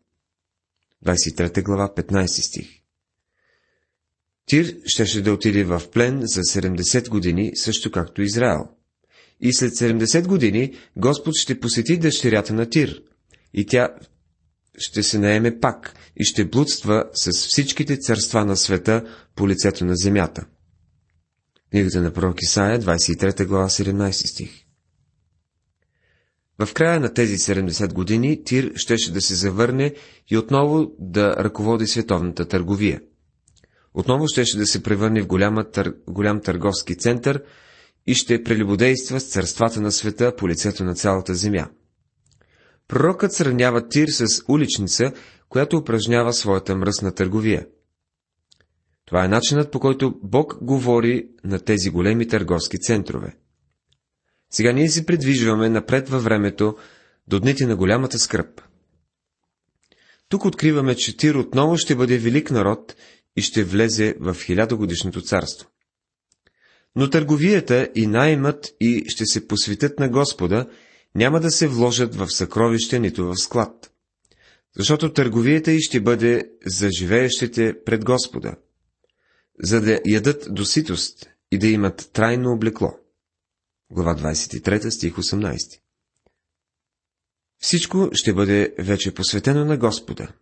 23 1.07 1.63
глава, 1.63 1.95
15 1.97 2.27
стих. 2.27 2.83
Тир 4.47 4.77
щеше 4.85 5.23
да 5.23 5.33
отиде 5.33 5.65
в 5.65 5.83
плен 5.93 6.21
за 6.23 6.41
70 6.41 7.09
години, 7.09 7.53
също 7.57 7.91
както 7.91 8.23
Израел. 8.23 8.69
И 9.43 9.53
след 9.53 9.73
70 9.73 10.27
години 10.27 10.75
Господ 10.97 11.35
ще 11.35 11.61
посети 11.61 11.99
дъщерята 11.99 12.55
на 12.55 12.71
Тир, 12.71 13.03
и 13.55 13.67
тя 13.67 13.89
ще 14.79 15.03
се 15.03 15.19
наеме 15.19 15.61
пак 15.61 15.95
и 16.17 16.25
ще 16.25 16.45
блудства 16.45 17.05
с 17.15 17.31
всичките 17.33 17.97
царства 17.97 18.45
на 18.45 18.57
света 18.57 19.05
по 19.37 19.49
лицето 19.49 19.85
на 19.85 19.97
земята. 19.97 20.47
Книгата 21.71 22.01
на 22.01 22.13
пророк 22.13 22.43
Исаия, 22.43 22.81
23 22.81 23.47
глава, 23.47 23.69
17 23.69 24.11
стих. 24.11 24.51
В 26.59 26.75
края 26.75 27.01
на 27.01 27.15
тези 27.15 27.37
70 27.37 27.93
години 27.93 28.45
Тир 28.45 28.73
щеше 28.77 29.13
да 29.13 29.21
се 29.21 29.35
завърне 29.35 29.95
и 30.31 30.39
отново 30.39 30.93
да 30.99 31.37
ръководи 31.39 31.87
световната 31.87 32.49
търговия. 32.49 33.01
Отново 33.95 34.29
щеше 34.29 34.59
да 34.59 34.67
се 34.67 34.83
превърне 34.83 35.23
в 35.23 35.27
голяма, 35.27 35.71
тър... 35.71 35.95
голям 36.09 36.41
търговски 36.41 36.97
център 36.97 37.43
и 38.07 38.15
ще 38.15 38.43
прелюбодейства 38.45 39.21
с 39.21 39.29
царствата 39.31 39.81
на 39.81 39.93
света 39.93 40.37
по 40.37 40.49
лицето 40.49 40.85
на 40.85 40.95
цялата 40.95 41.35
земя. 41.35 41.69
Пророкът 42.89 43.33
сравнява 43.33 43.89
Тир 43.89 44.09
с 44.09 44.43
уличница, 44.49 45.13
която 45.49 45.77
упражнява 45.77 46.33
своята 46.33 46.77
мръсна 46.77 47.15
търговия. 47.15 47.67
Това 49.07 49.25
е 49.25 49.29
начинът 49.29 49.71
по 49.71 49.81
който 49.81 50.15
Бог 50.23 50.65
говори 50.65 51.29
на 51.45 51.59
тези 51.59 51.91
големи 51.91 52.29
търговски 52.29 52.79
центрове. 52.79 53.37
Сега 54.51 54.73
ние 54.73 54.89
се 54.89 55.07
придвижваме 55.07 55.69
напред 55.69 56.09
във 56.09 56.25
времето 56.25 56.77
до 57.29 57.41
дните 57.41 57.67
на 57.67 57.77
голямата 57.77 58.19
скръп. 58.19 58.61
Тук 60.29 60.45
откриваме, 60.45 60.95
че 60.97 61.17
Тир 61.17 61.35
отново 61.35 61.77
ще 61.77 61.97
бъде 61.97 62.19
велик 62.19 62.51
народ 62.51 62.97
и 63.37 63.43
ще 63.43 63.65
влезе 63.65 64.15
в 64.21 64.37
хилядогодишното 64.45 65.23
царство. 65.23 65.69
Но 66.97 67.11
търговията 67.11 67.89
и 67.95 68.07
наймът 68.07 68.75
и 68.81 69.05
ще 69.09 69.27
се 69.27 69.49
посветят 69.49 69.99
на 69.99 70.09
Господа, 70.09 70.69
няма 71.15 71.41
да 71.41 71.51
се 71.51 71.69
вложат 71.69 72.15
в 72.15 72.29
съкровище, 72.31 72.99
нито 72.99 73.27
в 73.27 73.37
склад. 73.37 73.93
Защото 74.77 75.13
търговията 75.13 75.73
и 75.73 75.81
ще 75.81 76.01
бъде 76.01 76.51
за 76.67 76.89
живеещите 76.99 77.75
пред 77.85 78.05
Господа, 78.05 78.57
за 79.63 79.81
да 79.81 80.01
ядат 80.07 80.47
доситост 80.51 81.31
и 81.51 81.59
да 81.59 81.69
имат 81.69 82.11
трайно 82.13 82.53
облекло. 82.53 82.99
Глава 83.91 84.17
23, 84.17 84.91
стих 84.91 85.15
18 85.15 85.81
Всичко 87.63 88.11
ще 88.13 88.33
бъде 88.33 88.75
вече 88.79 89.15
посветено 89.15 89.65
на 89.65 89.77
Господа. 89.77 90.33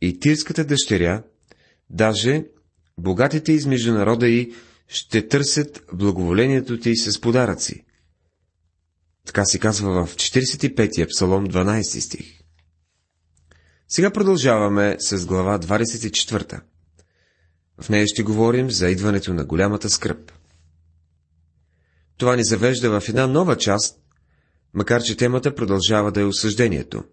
И 0.00 0.20
тирската 0.20 0.64
дъщеря, 0.64 1.22
даже 1.90 2.44
богатите 2.98 3.52
измежду 3.52 3.92
народа 3.92 4.28
и 4.28 4.54
ще 4.88 5.28
търсят 5.28 5.84
благоволението 5.92 6.80
ти 6.80 6.96
с 6.96 7.20
подаръци. 7.20 7.84
Така 9.26 9.44
се 9.44 9.58
казва 9.58 10.06
в 10.06 10.14
45-я 10.16 11.06
псалом 11.06 11.46
12 11.46 12.00
стих. 12.00 12.40
Сега 13.88 14.10
продължаваме 14.10 14.96
с 15.00 15.26
глава 15.26 15.58
24. 15.58 16.60
В 17.80 17.88
нея 17.88 18.06
ще 18.06 18.22
говорим 18.22 18.70
за 18.70 18.88
идването 18.88 19.34
на 19.34 19.44
голямата 19.44 19.90
скръп. 19.90 20.32
Това 22.16 22.36
ни 22.36 22.44
завежда 22.44 23.00
в 23.00 23.08
една 23.08 23.26
нова 23.26 23.56
част, 23.58 24.00
макар 24.74 25.02
че 25.02 25.16
темата 25.16 25.54
продължава 25.54 26.12
да 26.12 26.20
е 26.20 26.24
осъждението. 26.24 27.04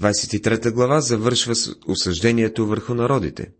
23 0.00 0.70
глава 0.72 1.00
завършва 1.00 1.56
с 1.56 1.74
осъждението 1.86 2.66
върху 2.66 2.94
народите. 2.94 3.50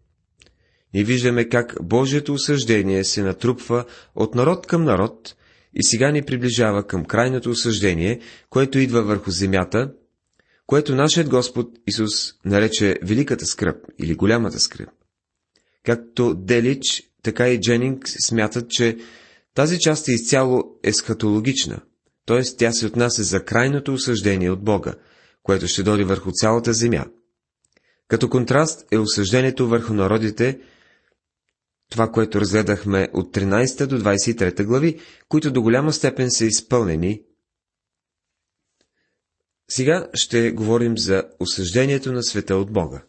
Ние 0.97 1.05
виждаме 1.05 1.49
как 1.49 1.76
Божието 1.83 2.33
осъждение 2.33 3.05
се 3.05 3.23
натрупва 3.23 3.85
от 4.15 4.35
народ 4.35 4.67
към 4.67 4.85
народ 4.85 5.37
и 5.75 5.85
сега 5.85 6.11
ни 6.11 6.23
приближава 6.23 6.87
към 6.87 7.05
крайното 7.05 7.50
осъждение, 7.50 8.21
което 8.50 8.79
идва 8.79 9.03
върху 9.03 9.31
земята, 9.31 9.93
което 10.67 10.95
нашият 10.95 11.29
Господ 11.29 11.71
Исус 11.87 12.35
нарече 12.45 12.99
Великата 13.03 13.47
скръп 13.47 13.76
или 13.99 14.15
Голямата 14.15 14.61
скръп. 14.61 14.88
Както 15.85 16.35
Делич, 16.35 17.03
така 17.23 17.49
и 17.49 17.61
Дженинг 17.61 18.09
смятат, 18.09 18.71
че 18.71 18.97
тази 19.55 19.79
част 19.79 20.09
е 20.09 20.12
изцяло 20.12 20.65
есхатологична, 20.83 21.81
т.е. 22.26 22.43
тя 22.59 22.73
се 22.73 22.87
отнася 22.87 23.23
за 23.23 23.45
крайното 23.45 23.93
осъждение 23.93 24.50
от 24.50 24.65
Бога, 24.65 24.95
което 25.43 25.69
ще 25.69 25.83
дойде 25.83 26.05
върху 26.05 26.31
цялата 26.33 26.73
земя. 26.73 27.05
Като 28.09 28.29
контраст 28.29 28.85
е 28.93 28.99
осъждението 28.99 29.69
върху 29.69 29.95
народите, 29.95 30.61
това, 31.90 32.12
което 32.12 32.40
разгледахме 32.40 33.09
от 33.12 33.35
13 33.35 33.87
до 33.87 34.00
23 34.00 34.64
глави, 34.64 35.00
които 35.28 35.50
до 35.50 35.62
голяма 35.62 35.93
степен 35.93 36.31
са 36.31 36.45
изпълнени. 36.45 37.23
Сега 39.71 40.09
ще 40.14 40.50
говорим 40.50 40.99
за 40.99 41.25
осъждението 41.40 42.12
на 42.12 42.23
света 42.23 42.57
от 42.57 42.73
Бога. 42.73 43.02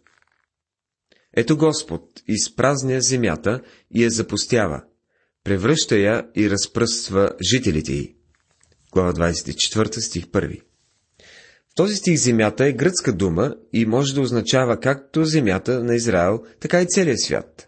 Ето 1.34 1.58
Господ 1.58 2.04
изпразня 2.28 3.02
земята 3.02 3.62
и 3.92 4.04
я 4.04 4.10
запустява, 4.10 4.84
превръща 5.44 5.98
я 5.98 6.30
и 6.36 6.50
разпръства 6.50 7.30
жителите 7.52 7.94
й. 7.94 8.16
Глава 8.92 9.14
24, 9.14 10.00
стих 10.00 10.26
1. 10.26 10.62
В 11.70 11.76
този 11.76 11.96
стих 11.96 12.16
земята 12.20 12.66
е 12.66 12.74
гръцка 12.74 13.14
дума 13.14 13.56
и 13.74 13.86
може 13.86 14.14
да 14.14 14.22
означава 14.22 14.80
както 14.80 15.26
земята 15.26 15.84
на 15.84 15.96
Израел, 15.96 16.44
така 16.60 16.82
и 16.82 16.88
целият 16.88 17.22
свят. 17.22 17.67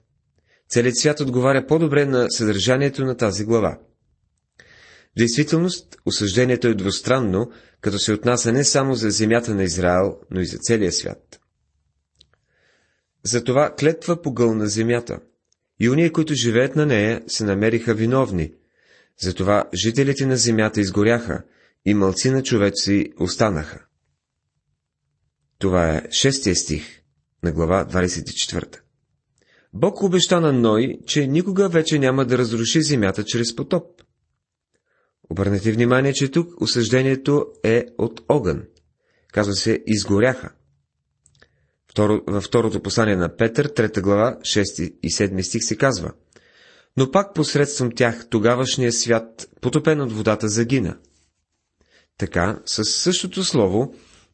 Целият 0.69 0.97
свят 0.97 1.19
отговаря 1.19 1.67
по-добре 1.67 2.05
на 2.05 2.27
съдържанието 2.29 3.05
на 3.05 3.17
тази 3.17 3.45
глава. 3.45 3.79
В 5.15 5.17
действителност, 5.17 5.97
осъждението 6.05 6.67
е 6.67 6.73
двустранно, 6.73 7.51
като 7.81 7.99
се 7.99 8.13
отнася 8.13 8.51
не 8.51 8.63
само 8.63 8.95
за 8.95 9.09
земята 9.09 9.55
на 9.55 9.63
Израел, 9.63 10.17
но 10.31 10.41
и 10.41 10.45
за 10.45 10.57
целия 10.57 10.91
свят. 10.91 11.39
Затова 13.23 13.75
клетва 13.79 14.21
погълна 14.21 14.67
земята, 14.67 15.19
и 15.79 15.89
уния, 15.89 16.11
които 16.11 16.33
живеят 16.33 16.75
на 16.75 16.85
нея, 16.85 17.23
се 17.27 17.43
намериха 17.43 17.93
виновни. 17.93 18.53
Затова 19.21 19.69
жителите 19.73 20.25
на 20.25 20.38
земята 20.38 20.81
изгоряха, 20.81 21.43
и 21.85 21.93
мълци 21.93 22.31
на 22.31 22.43
човеци 22.43 23.13
останаха. 23.19 23.85
Това 25.57 25.95
е 25.95 26.07
шестия 26.11 26.55
стих 26.55 27.01
на 27.43 27.51
глава 27.51 27.85
24. 27.85 28.79
Бог 29.73 30.03
обеща 30.03 30.41
на 30.41 30.53
Ной, 30.53 30.99
че 31.05 31.27
никога 31.27 31.69
вече 31.69 31.99
няма 31.99 32.25
да 32.25 32.38
разруши 32.38 32.81
земята 32.81 33.23
чрез 33.23 33.55
потоп. 33.55 34.01
Обърнете 35.29 35.71
внимание, 35.71 36.13
че 36.13 36.31
тук 36.31 36.61
осъждението 36.61 37.45
е 37.63 37.85
от 37.97 38.21
огън. 38.29 38.63
Казва 39.31 39.53
се 39.53 39.83
изгоряха. 39.88 40.51
Второ, 41.91 42.21
във 42.27 42.43
второто 42.43 42.81
послание 42.81 43.15
на 43.15 43.35
Петър, 43.35 43.65
трета 43.65 44.01
глава, 44.01 44.38
6 44.41 44.93
и 45.03 45.11
7 45.11 45.41
стих 45.41 45.63
се 45.63 45.77
казва 45.77 46.11
Но 46.97 47.11
пак 47.11 47.33
посредством 47.33 47.91
тях 47.91 48.27
тогавашния 48.29 48.91
свят, 48.91 49.49
потопен 49.61 50.01
от 50.01 50.11
водата, 50.11 50.49
загина. 50.49 50.97
Така, 52.17 52.61
със 52.65 52.95
същото 52.95 53.43
слово, 53.43 53.93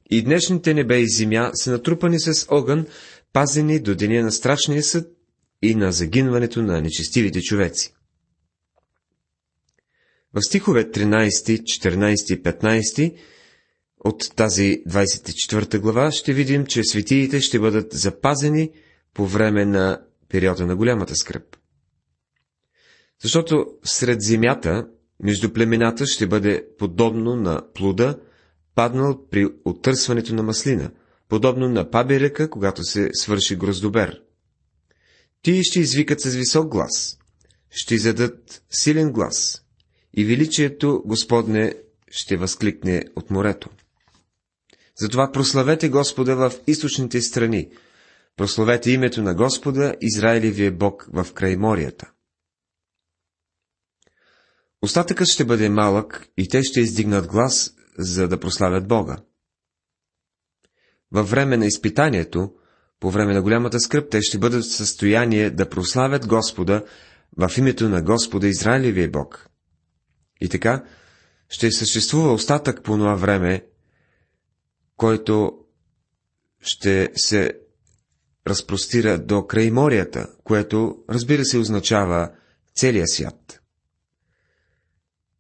и 0.10 0.24
днешните 0.24 0.74
небе 0.74 1.00
и 1.00 1.10
земя 1.10 1.51
са 1.54 1.72
натрупани 1.72 2.20
с 2.20 2.46
огън, 2.50 2.86
пазени 3.34 3.80
до 3.80 3.96
деня 3.96 4.24
на 4.24 4.32
страшния 4.32 4.84
съд 4.84 5.14
и 5.62 5.76
на 5.76 5.92
загинването 5.92 6.62
на 6.62 6.82
нечестивите 6.82 7.42
човеци. 7.42 7.94
В 10.34 10.42
стихове 10.42 10.92
13, 10.92 11.30
14 11.62 12.34
и 12.34 12.44
15 12.44 13.15
от 14.00 14.36
тази 14.36 14.84
24 14.89 15.80
глава 15.80 16.12
ще 16.12 16.34
видим, 16.34 16.65
че 16.65 16.84
светиите 16.84 17.41
ще 17.41 17.60
бъдат 17.60 17.94
запазени 17.94 18.72
по 19.13 19.28
време 19.28 19.65
на 19.65 20.02
периода 20.30 20.65
на 20.65 20.76
голямата 20.76 21.15
скръп. 21.15 21.58
Защото 23.24 23.65
сред 23.84 24.22
земята, 24.22 24.88
между 25.20 25.54
племената 25.54 26.06
ще 26.06 26.28
бъде 26.28 26.68
подобно 26.78 27.36
на 27.36 27.62
плуда, 27.74 28.20
паднал 28.76 29.28
при 29.30 29.48
отърсването 29.65 30.36
на 30.36 30.44
маслина, 30.44 30.91
подобно 31.30 31.70
на 31.70 31.89
паберека, 31.89 32.50
когато 32.50 32.84
се 32.84 33.10
свърши 33.13 33.56
гроздобер. 33.56 34.22
Ти 35.45 35.63
ще 35.63 35.79
извикат 35.79 36.21
с 36.21 36.36
висок 36.36 36.67
глас, 36.67 37.19
ще 37.69 37.95
издадат 37.95 38.63
силен 38.69 39.12
глас, 39.12 39.65
и 40.17 40.25
величието 40.25 41.03
Господне 41.05 41.73
ще 42.12 42.38
възкликне 42.38 43.05
от 43.15 43.29
морето. 43.31 43.69
Затова 44.95 45.31
прославете 45.31 45.89
Господа 45.89 46.36
в 46.36 46.53
източните 46.67 47.21
страни, 47.21 47.69
прославете 48.36 48.91
името 48.91 49.21
на 49.21 49.36
Господа, 49.36 49.95
Израилевия 50.01 50.71
Бог 50.71 51.10
в 51.13 51.34
крайморията. 51.34 52.12
Остатъкът 54.81 55.27
ще 55.27 55.45
бъде 55.45 55.69
малък 55.69 56.27
и 56.38 56.47
те 56.47 56.63
ще 56.63 56.79
издигнат 56.79 57.27
глас, 57.27 57.75
за 57.97 58.27
да 58.27 58.39
прославят 58.39 58.88
Бога. 58.88 59.17
Във 61.12 61.29
време 61.29 61.58
на 61.58 61.65
изпитанието, 61.65 62.53
по 62.99 63.12
време 63.12 63.34
на 63.34 63.41
голямата 63.41 63.79
скръп, 63.79 64.10
те 64.10 64.21
ще 64.21 64.38
бъдат 64.38 64.63
в 64.63 64.75
състояние 64.75 65.49
да 65.49 65.69
прославят 65.69 66.27
Господа 66.27 66.84
в 67.38 67.51
името 67.58 67.89
на 67.89 68.01
Господа 68.01 68.47
Израилевия 68.47 69.10
Бог. 69.10 69.49
И 70.41 70.49
така, 70.49 70.84
ще 71.49 71.71
съществува 71.71 72.34
остатък 72.34 72.84
по 72.84 72.91
това 72.97 73.15
време, 73.15 73.65
който 74.97 75.51
ще 76.62 77.10
се 77.15 77.51
разпростира 78.47 79.17
до 79.17 79.47
край 79.47 79.71
морията, 79.71 80.27
което, 80.43 80.97
разбира 81.10 81.45
се, 81.45 81.58
означава 81.58 82.31
целия 82.75 83.08
свят. 83.08 83.62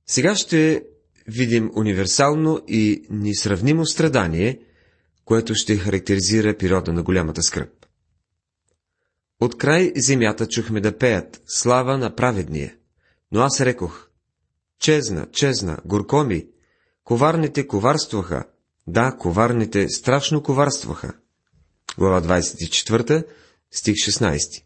Сега 0.07 0.35
ще 0.35 0.83
видим 1.27 1.71
универсално 1.75 2.61
и 2.67 3.07
несравнимо 3.09 3.85
страдание, 3.85 4.59
което 5.25 5.55
ще 5.55 5.77
характеризира 5.77 6.57
периода 6.57 6.93
на 6.93 7.03
голямата 7.03 7.43
скръп. 7.43 7.85
От 9.39 9.57
край 9.57 9.91
земята 9.95 10.47
чухме 10.47 10.81
да 10.81 10.97
пеят 10.97 11.41
слава 11.45 11.97
на 11.97 12.15
праведния, 12.15 12.75
но 13.31 13.39
аз 13.39 13.61
рекох, 13.61 14.09
чезна, 14.79 15.27
чезна, 15.31 15.77
горко 15.85 16.23
ми, 16.23 16.47
коварните 17.03 17.67
коварстваха, 17.67 18.45
да, 18.87 19.17
коварните 19.19 19.89
страшно 19.89 20.43
коварстваха. 20.43 21.13
Глава 21.97 22.21
24, 22.21 23.27
стих 23.71 23.95
16. 23.95 24.63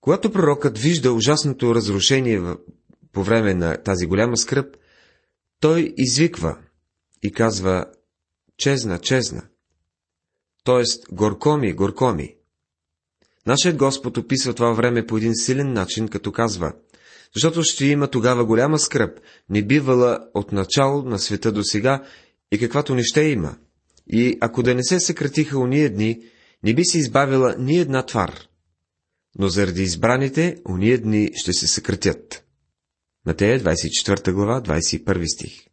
Когато 0.00 0.32
пророкът 0.32 0.78
вижда 0.78 1.12
ужасното 1.12 1.74
разрушение 1.74 2.42
по 3.12 3.24
време 3.24 3.54
на 3.54 3.76
тази 3.76 4.06
голяма 4.06 4.36
скръп, 4.36 4.76
той 5.60 5.94
извиква 5.96 6.58
и 7.22 7.32
казва 7.32 7.86
«Чезна, 8.58 8.98
чезна». 8.98 9.42
Тоест, 10.64 11.06
горко 11.12 11.56
ми, 11.56 11.72
горко 11.72 12.12
ми. 12.12 12.34
Нашият 13.46 13.76
Господ 13.76 14.16
описва 14.16 14.54
това 14.54 14.72
време 14.72 15.06
по 15.06 15.16
един 15.16 15.34
силен 15.34 15.72
начин, 15.72 16.08
като 16.08 16.32
казва 16.32 16.72
защото 17.34 17.62
ще 17.62 17.86
има 17.86 18.08
тогава 18.08 18.44
голяма 18.44 18.78
скръп, 18.78 19.20
не 19.50 19.62
бивала 19.62 20.18
от 20.34 20.52
начало 20.52 21.02
на 21.02 21.18
света 21.18 21.52
до 21.52 21.64
сега 21.64 22.04
и 22.52 22.58
каквато 22.58 22.94
не 22.94 23.02
ще 23.02 23.22
има. 23.22 23.56
И 24.06 24.38
ако 24.40 24.62
да 24.62 24.74
не 24.74 24.84
се 24.84 25.00
съкратиха 25.00 25.58
уния 25.58 25.92
дни, 25.94 26.20
не 26.62 26.74
би 26.74 26.84
се 26.84 26.98
избавила 26.98 27.56
ни 27.58 27.78
една 27.78 28.06
твар. 28.06 28.40
Но 29.38 29.48
заради 29.48 29.82
избраните, 29.82 30.56
уния 30.68 30.98
дни 30.98 31.30
ще 31.34 31.52
се 31.52 31.66
съкратят. 31.66 32.44
Матея 33.26 33.60
24 33.60 34.32
глава, 34.32 34.62
21 34.62 35.34
стих 35.34 35.66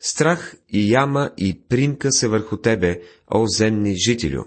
Страх 0.00 0.56
и 0.68 0.92
яма 0.92 1.30
и 1.36 1.62
примка 1.68 2.12
са 2.12 2.28
върху 2.28 2.56
тебе, 2.56 3.02
о 3.34 3.46
земни 3.46 3.96
жителю. 4.06 4.44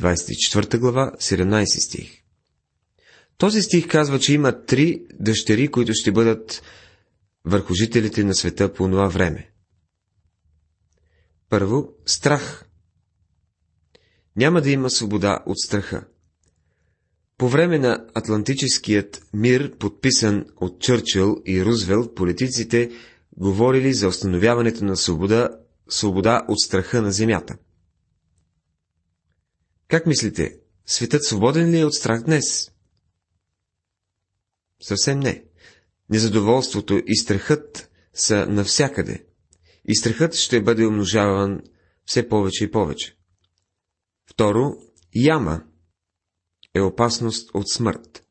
24 0.00 0.78
глава, 0.78 1.12
17 1.20 1.86
стих 1.86 2.22
Този 3.38 3.62
стих 3.62 3.88
казва, 3.88 4.18
че 4.18 4.34
има 4.34 4.64
три 4.64 5.06
дъщери, 5.20 5.68
които 5.68 5.92
ще 5.94 6.12
бъдат 6.12 6.62
върху 7.44 7.74
жителите 7.74 8.24
на 8.24 8.34
света 8.34 8.72
по 8.72 8.88
това 8.88 9.08
време. 9.08 9.50
Първо, 11.48 11.88
страх. 12.06 12.64
Няма 14.36 14.62
да 14.62 14.70
има 14.70 14.90
свобода 14.90 15.38
от 15.46 15.58
страха. 15.58 16.06
По 17.38 17.48
време 17.48 17.78
на 17.78 18.06
Атлантическият 18.14 19.26
мир, 19.32 19.76
подписан 19.78 20.44
от 20.56 20.80
Чърчил 20.80 21.42
и 21.46 21.64
Рузвелт, 21.64 22.14
политиците 22.14 22.90
говорили 23.36 23.92
за 23.92 24.08
установяването 24.08 24.84
на 24.84 24.96
свобода, 24.96 25.48
свобода 25.88 26.42
от 26.48 26.60
страха 26.60 27.02
на 27.02 27.12
земята. 27.12 27.56
Как 29.88 30.06
мислите, 30.06 30.58
Светът 30.86 31.24
свободен 31.24 31.70
ли 31.70 31.80
е 31.80 31.84
от 31.84 31.94
страх 31.94 32.22
днес? 32.22 32.72
Съвсем 34.82 35.20
не. 35.20 35.44
Незадоволството 36.10 37.02
и 37.06 37.16
страхът 37.16 37.90
са 38.14 38.46
навсякъде. 38.46 39.26
И 39.84 39.96
страхът 39.96 40.34
ще 40.34 40.62
бъде 40.62 40.86
умножаван 40.86 41.60
все 42.04 42.28
повече 42.28 42.64
и 42.64 42.70
повече. 42.70 43.16
Второ, 44.30 44.72
яма 45.14 45.64
е 46.74 46.80
опасност 46.80 47.50
от 47.54 47.70
смърт. 47.70 48.25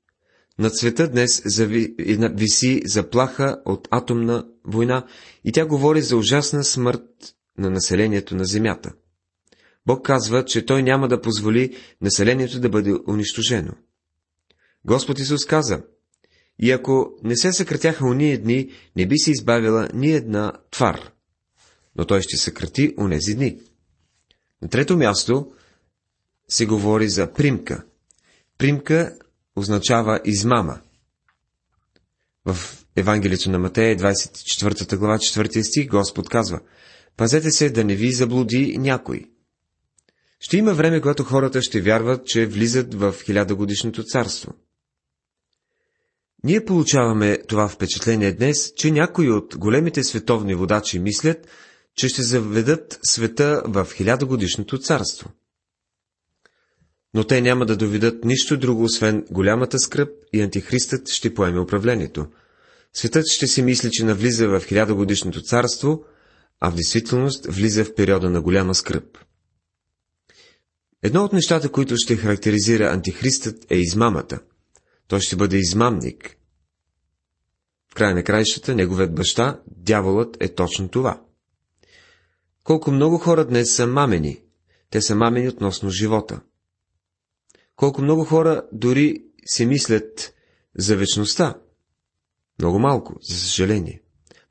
Над 0.60 0.78
света 0.78 1.08
днес 1.08 1.41
зави, 1.46 1.96
виси 2.34 2.82
заплаха 2.86 3.62
от 3.65 3.88
атомна 3.91 4.48
война 4.63 5.08
и 5.44 5.52
тя 5.52 5.65
говори 5.65 6.02
за 6.02 6.18
ужасна 6.18 6.63
смърт 6.63 7.36
на 7.58 7.70
населението 7.70 8.36
на 8.36 8.46
Земята. 8.46 8.94
Бог 9.86 10.06
казва, 10.06 10.46
че 10.46 10.65
Той 10.65 10.84
няма 10.84 11.08
да 11.08 11.22
позволи 11.22 11.78
населението 12.02 12.60
да 12.60 12.70
бъде 12.70 12.94
унищожено. 13.08 13.74
Господ 14.86 15.20
Исус 15.20 15.46
каза, 15.46 15.84
и 16.60 16.72
ако 16.72 17.12
не 17.24 17.36
се 17.36 17.54
съкратяха 17.54 18.06
уния 18.06 18.41
дни, 18.41 18.72
не 18.96 19.08
би 19.08 19.18
се 19.18 19.32
избавила 19.32 19.89
ни 19.94 20.12
една 20.12 20.54
твар. 20.72 21.12
Но 21.96 22.06
той 22.06 22.22
ще 22.22 22.38
съкрати 22.38 22.94
унези 23.00 23.36
дни. 23.36 23.60
На 24.62 24.68
трето 24.68 24.98
място 24.98 25.52
се 26.48 26.65
говори 26.65 27.10
за 27.10 27.34
примка. 27.34 27.86
Примка 28.58 29.18
означава 29.56 30.20
измама. 30.26 30.80
В 32.46 32.58
Евангелието 32.96 33.52
на 33.52 33.60
Матея, 33.60 33.98
24 33.98 34.98
глава, 34.98 35.18
4 35.18 35.62
стих, 35.62 35.88
Господ 35.88 36.30
казва, 36.30 36.60
Пазете 37.18 37.52
се 37.52 37.70
да 37.70 37.84
не 37.84 37.96
ви 37.96 38.12
заблуди 38.12 38.78
някой. 38.78 39.26
Ще 40.39 40.58
има 40.58 40.74
време, 40.74 41.02
когато 41.02 41.24
хората 41.24 41.62
ще 41.62 41.82
вярват, 41.82 42.28
че 42.28 42.46
влизат 42.46 42.94
в 42.94 43.15
хилядогодишното 43.26 44.04
царство. 44.04 44.54
Ние 46.44 46.65
получаваме 46.65 47.38
това 47.48 47.68
впечатление 47.68 48.32
днес, 48.32 48.74
че 48.76 48.91
някои 48.91 49.32
от 49.32 49.58
големите 49.58 50.04
световни 50.04 50.56
водачи 50.56 51.00
мислят, 51.00 51.48
че 51.96 52.10
ще 52.10 52.24
заведат 52.24 53.00
света 53.04 53.62
в 53.65 53.88
хилядогодишното 53.96 54.78
царство. 54.78 55.30
Но 57.15 57.23
те 57.23 57.41
няма 57.41 57.65
да 57.65 57.78
доведат 57.78 58.25
нищо 58.25 58.58
друго, 58.58 58.84
освен 58.84 59.25
голямата 59.32 59.80
скръп 59.80 60.10
и 60.34 60.41
антихристът 60.41 61.10
ще 61.10 61.34
поеме 61.34 61.60
управлението. 61.60 62.28
Светът 62.93 63.28
ще 63.28 63.47
си 63.47 63.62
мисли, 63.62 63.89
че 63.91 64.06
навлиза 64.06 64.47
в 64.47 64.62
хилядогодишното 64.65 65.41
царство, 65.41 66.04
а 66.60 66.71
в 66.71 66.75
действителност 66.75 67.45
влиза 67.45 67.86
в 67.86 67.95
периода 67.95 68.30
на 68.30 68.41
голяма 68.41 68.75
скръп. 68.75 69.17
Едно 71.04 71.23
от 71.23 71.34
нещата, 71.34 71.69
които 71.71 71.97
ще 71.97 72.15
характеризира 72.15 72.93
антихристът 72.93 73.71
е 73.71 73.75
измамата. 73.75 74.39
Той 75.08 75.19
ще 75.19 75.36
бъде 75.36 75.58
измамник. 75.58 76.38
В 77.91 77.95
край 77.95 78.13
на 78.13 78.23
краищата, 78.23 78.75
неговият 78.75 79.15
баща, 79.15 79.60
дяволът, 79.78 80.38
е 80.39 80.47
точно 80.47 80.89
това. 80.89 81.21
Колко 82.63 82.91
много 82.91 83.17
хора 83.17 83.45
днес 83.45 83.75
са 83.75 83.88
мамени. 83.88 84.41
Те 84.89 85.01
са 85.01 85.15
мамени 85.15 85.47
относно 85.47 85.89
живота. 85.89 86.41
Колко 87.75 88.01
много 88.01 88.25
хора 88.25 88.63
дори 88.71 89.23
се 89.45 89.65
мислят 89.65 90.33
за 90.77 90.97
вечността. 90.97 91.55
Много 92.59 92.79
малко, 92.79 93.15
за 93.21 93.38
съжаление. 93.38 94.01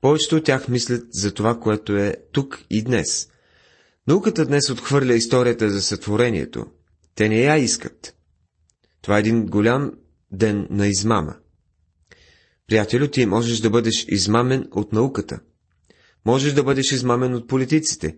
Повечето 0.01 0.37
от 0.37 0.45
тях 0.45 0.69
мислят 0.69 1.07
за 1.11 1.35
това, 1.35 1.61
което 1.61 1.97
е 1.97 2.17
тук 2.33 2.65
и 2.71 2.83
днес. 2.83 3.29
Науката 4.07 4.47
днес 4.47 4.71
отхвърля 4.71 5.15
историята 5.15 5.71
за 5.71 5.83
сътворението. 5.83 6.67
Те 7.15 7.29
не 7.29 7.41
я 7.41 7.57
искат. 7.57 8.17
Това 9.03 9.17
е 9.17 9.21
един 9.21 9.47
голям 9.47 9.93
ден 10.33 10.67
на 10.71 10.87
измама. 10.87 11.37
Приятелю, 12.67 13.09
ти 13.09 13.27
можеш 13.27 13.59
да 13.59 13.71
бъдеш 13.71 14.05
измамен 14.09 14.69
от 14.71 14.93
науката. 14.93 15.41
Можеш 16.27 16.53
да 16.53 16.63
бъдеш 16.63 16.93
измамен 16.93 17.35
от 17.35 17.49
политиците. 17.49 18.17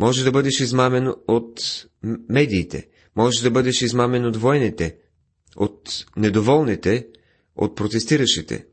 Можеш 0.00 0.24
да 0.24 0.32
бъдеш 0.32 0.60
измамен 0.60 1.14
от 1.28 1.60
медиите. 2.28 2.88
Можеш 3.20 3.40
да 3.40 3.50
бъдеш 3.50 3.82
измамен 3.82 4.26
от 4.26 4.36
войните, 4.36 4.96
от 5.56 6.06
недоволните, 6.16 7.06
от 7.56 7.76
протестиращите. 7.76 8.66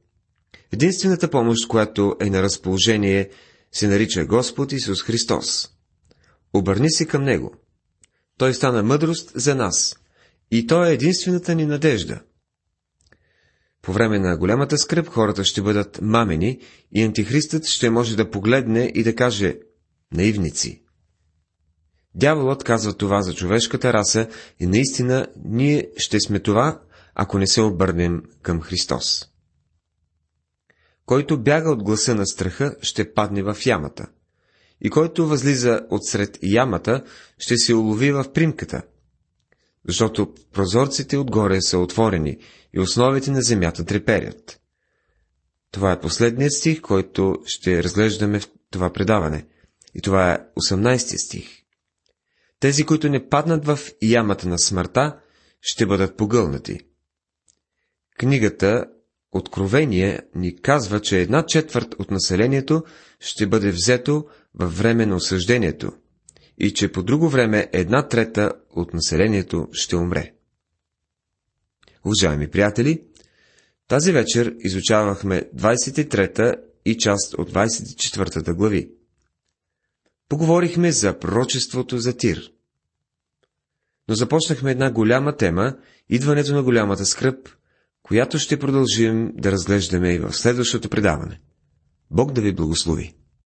Единствената 0.72 1.30
помощ, 1.30 1.68
която 1.68 2.16
е 2.22 2.30
на 2.30 2.44
разположение, 2.44 3.30
се 3.72 3.88
нарича 3.88 4.26
Господ 4.26 4.72
Исус 4.72 5.04
Христос. 5.04 5.70
Обърни 6.54 6.92
се 6.92 7.06
към 7.06 7.24
Него. 7.24 7.56
Той 8.38 8.54
стана 8.54 8.84
мъдрост 8.84 9.32
за 9.36 9.56
нас. 9.56 9.96
И 10.52 10.68
Той 10.68 10.90
е 10.90 10.94
единствената 10.94 11.56
ни 11.56 11.66
надежда. 11.66 12.22
По 13.82 13.94
време 13.94 14.20
на 14.20 14.38
голямата 14.38 14.78
скръп 14.78 15.08
хората 15.08 15.44
ще 15.44 15.62
бъдат 15.62 16.00
мамени 16.02 16.60
и 16.92 17.04
антихристът 17.04 17.66
ще 17.66 17.90
може 17.90 18.16
да 18.16 18.32
погледне 18.32 18.92
и 18.96 19.04
да 19.04 19.16
каже 19.16 19.56
наивници. 20.12 20.87
Дяволът 22.18 22.64
казва 22.64 22.94
това 22.94 23.22
за 23.22 23.34
човешката 23.34 23.94
раса 23.94 24.28
и 24.60 24.66
наистина 24.66 25.28
ние 25.46 25.90
ще 25.98 26.20
сме 26.20 26.40
това, 26.40 26.82
ако 27.16 27.40
не 27.40 27.48
се 27.48 27.62
обърнем 27.62 28.24
към 28.42 28.62
Христос. 28.62 29.26
Който 31.06 31.42
бяга 31.42 31.72
от 31.72 31.84
гласа 31.84 32.16
на 32.16 32.28
страха, 32.28 32.76
ще 32.82 33.14
падне 33.14 33.44
в 33.44 33.58
ямата. 33.66 34.08
И 34.82 34.90
който 34.90 35.28
възлиза 35.28 35.82
отсред 35.90 36.40
ямата, 36.44 37.04
ще 37.38 37.58
се 37.58 37.74
улови 37.74 38.12
в 38.12 38.26
примката, 38.34 38.82
защото 39.88 40.34
прозорците 40.54 41.18
отгоре 41.18 41.62
са 41.62 41.78
отворени 41.78 42.38
и 42.74 42.80
основите 42.80 43.32
на 43.32 43.42
земята 43.42 43.86
треперят. 43.86 44.60
Това 45.72 45.92
е 45.92 46.00
последният 46.00 46.54
стих, 46.54 46.82
който 46.82 47.36
ще 47.46 47.84
разглеждаме 47.84 48.40
в 48.40 48.50
това 48.72 48.94
предаване. 48.94 49.46
И 49.96 50.02
това 50.02 50.32
е 50.32 50.40
18 50.60 51.26
стих. 51.26 51.67
Тези, 52.60 52.86
които 52.86 53.10
не 53.10 53.30
паднат 53.30 53.66
в 53.66 53.80
ямата 54.02 54.48
на 54.48 54.60
смъртта, 54.60 55.20
ще 55.62 55.86
бъдат 55.86 56.18
погълнати. 56.18 56.80
Книгата 58.20 58.86
Откровение 59.32 60.20
ни 60.36 60.62
казва, 60.62 61.00
че 61.02 61.22
една 61.22 61.46
четвърт 61.46 61.96
от 62.00 62.12
населението 62.12 62.84
ще 63.20 63.48
бъде 63.48 63.72
взето 63.72 64.26
във 64.56 64.78
време 64.78 65.06
на 65.06 65.16
осъждението 65.16 65.92
и 66.58 66.74
че 66.74 66.92
по 66.92 67.04
друго 67.04 67.30
време 67.30 67.70
една 67.74 68.08
трета 68.08 68.52
от 68.72 68.94
населението 68.94 69.68
ще 69.72 69.96
умре. 69.96 70.34
Уважаеми 72.06 72.48
приятели, 72.48 73.04
тази 73.88 74.12
вечер 74.12 74.56
изучавахме 74.60 75.42
23-та 75.56 76.56
и 76.86 76.98
част 76.98 77.34
от 77.34 77.52
24-та 77.52 78.54
глави. 78.54 78.92
Поговорихме 80.30 80.92
за 80.92 81.20
пророчеството 81.20 81.98
за 81.98 82.18
Тир. 82.18 82.52
Но 84.10 84.16
започнахме 84.16 84.72
една 84.72 84.92
голяма 84.92 85.36
тема, 85.36 85.78
идването 86.10 86.54
на 86.54 86.64
голямата 86.64 87.06
скръп, 87.06 87.50
която 88.04 88.40
ще 88.40 88.60
продължим 88.60 89.32
да 89.36 89.52
разглеждаме 89.52 90.14
и 90.14 90.20
в 90.20 90.34
следващото 90.34 90.90
предаване. 90.90 91.40
Бог 92.12 92.32
да 92.32 92.42
ви 92.42 92.54
благослови! 92.54 93.17